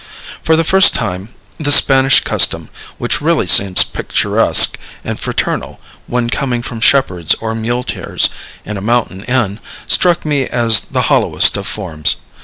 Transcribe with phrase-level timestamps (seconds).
[0.41, 1.29] For the first time
[1.59, 8.29] this Spanish custom, which really seems picturesque and fraternal when coming from shepherds or muleteers
[8.65, 12.15] in a mountain inn, struck me as the hollowest of forms.